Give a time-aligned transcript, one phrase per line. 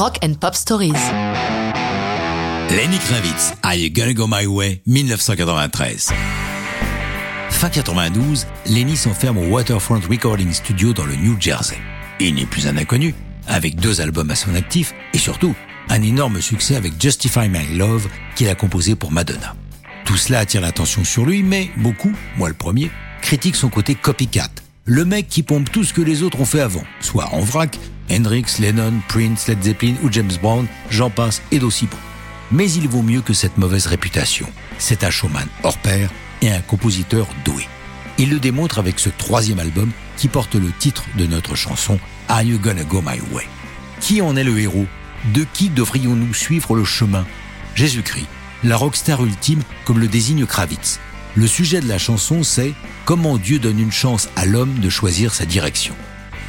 [0.00, 0.94] Rock and Pop Stories.
[2.70, 6.10] Lenny Kravitz, Are You Gonna Go My Way, 1993.
[7.50, 11.76] Fin 92, Lenny s'enferme au Waterfront Recording Studio dans le New Jersey.
[12.18, 13.14] Il n'est plus un inconnu,
[13.46, 15.54] avec deux albums à son actif et surtout
[15.90, 19.54] un énorme succès avec Justify My Love qu'il a composé pour Madonna.
[20.06, 22.90] Tout cela attire l'attention sur lui, mais beaucoup, moi le premier,
[23.20, 24.48] critiquent son côté copycat.
[24.86, 27.78] Le mec qui pompe tout ce que les autres ont fait avant, soit en vrac,
[28.10, 31.96] Hendrix, Lennon, Prince, Led Zeppelin ou James Brown, j'en passe et d'aussi bon.
[32.50, 34.48] Mais il vaut mieux que cette mauvaise réputation.
[34.78, 36.10] C'est un showman hors pair
[36.42, 37.68] et un compositeur doué.
[38.18, 42.42] Il le démontre avec ce troisième album qui porte le titre de notre chanson Are
[42.42, 43.46] You Gonna Go My Way?
[44.00, 44.86] Qui en est le héros?
[45.32, 47.26] De qui devrions-nous suivre le chemin?
[47.74, 48.26] Jésus-Christ,
[48.64, 50.98] la rockstar ultime comme le désigne Kravitz.
[51.36, 55.32] Le sujet de la chanson c'est comment Dieu donne une chance à l'homme de choisir
[55.32, 55.94] sa direction.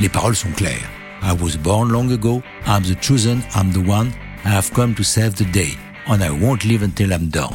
[0.00, 0.88] Les paroles sont claires.
[1.22, 4.10] I was born long ago, I'm the chosen, I'm the one,
[4.44, 5.76] I have come to save the day,
[6.06, 7.54] and I won't live until I'm done.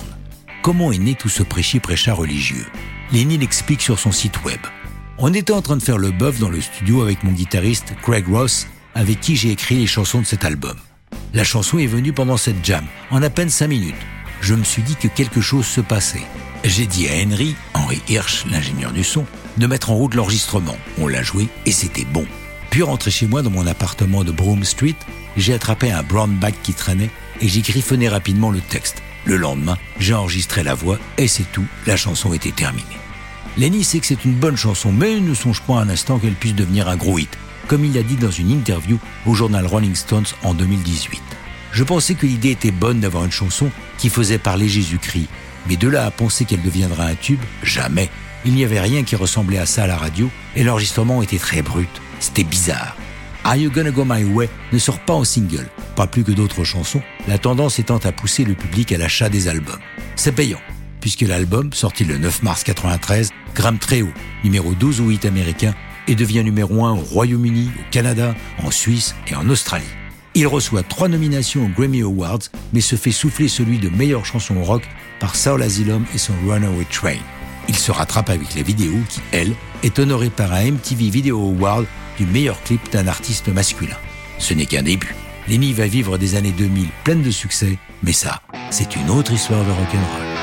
[0.61, 2.65] Comment est né tout ce prêchi-prêcha religieux?
[3.11, 4.59] Lenny l'explique sur son site web.
[5.17, 8.27] On était en train de faire le bœuf dans le studio avec mon guitariste Craig
[8.27, 10.75] Ross, avec qui j'ai écrit les chansons de cet album.
[11.33, 13.95] La chanson est venue pendant cette jam, en à peine 5 minutes.
[14.41, 16.25] Je me suis dit que quelque chose se passait.
[16.63, 19.25] J'ai dit à Henry, Henry Hirsch, l'ingénieur du son,
[19.57, 20.77] de mettre en route l'enregistrement.
[20.99, 22.25] On l'a joué et c'était bon.
[22.75, 24.97] Puis rentré chez moi dans mon appartement de Broome Street,
[25.37, 27.09] j'ai attrapé un brown bag qui traînait
[27.39, 29.01] et j'ai griffonné rapidement le texte.
[29.23, 32.83] Le lendemain, j'ai enregistré la voix et c'est tout, la chanson était terminée.
[33.55, 36.53] Lenny sait que c'est une bonne chanson, mais ne songe pas un instant qu'elle puisse
[36.53, 37.29] devenir un gros hit,
[37.69, 41.21] comme il l'a dit dans une interview au journal Rolling Stones en 2018.
[41.75, 45.27] Je pensais que l'idée était bonne d'avoir une chanson qui faisait parler Jésus-Christ,
[45.67, 48.09] mais de là à penser qu'elle deviendra un tube, jamais.
[48.45, 51.61] Il n'y avait rien qui ressemblait à ça à la radio, et l'enregistrement était très
[51.61, 51.89] brut.
[52.21, 52.95] C'était bizarre.
[53.43, 55.67] Are You Gonna Go My Way ne sort pas en single,
[55.97, 59.49] pas plus que d'autres chansons, la tendance étant à pousser le public à l'achat des
[59.49, 59.81] albums.
[60.15, 60.61] C'est payant,
[61.01, 64.13] puisque l'album, sorti le 9 mars 93, grimpe très haut,
[64.45, 65.75] numéro 12 ou 8 américain,
[66.07, 68.33] et devient numéro 1 au Royaume-Uni, au Canada,
[68.63, 69.83] en Suisse et en Australie.
[70.37, 72.41] Il reçoit trois nominations aux Grammy Awards,
[72.73, 74.83] mais se fait souffler celui de meilleure chanson rock
[75.21, 77.21] par Soul Asylum et son Runaway Train.
[77.69, 81.85] Il se rattrape avec la vidéo qui, elle, est honorée par un MTV Video Award
[82.17, 83.95] du meilleur clip d'un artiste masculin.
[84.37, 85.15] Ce n'est qu'un début.
[85.47, 88.41] Lenny va vivre des années 2000 pleines de succès, mais ça,
[88.71, 90.34] c'est une autre histoire de rock'n'roll.